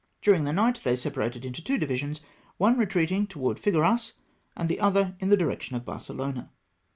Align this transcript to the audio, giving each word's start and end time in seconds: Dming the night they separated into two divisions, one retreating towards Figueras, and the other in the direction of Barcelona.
Dming 0.23 0.45
the 0.45 0.51
night 0.51 0.79
they 0.83 0.95
separated 0.95 1.45
into 1.45 1.61
two 1.63 1.77
divisions, 1.77 2.21
one 2.57 2.75
retreating 2.75 3.27
towards 3.27 3.61
Figueras, 3.61 4.13
and 4.57 4.67
the 4.67 4.79
other 4.79 5.15
in 5.19 5.29
the 5.29 5.37
direction 5.37 5.75
of 5.75 5.85
Barcelona. 5.85 6.49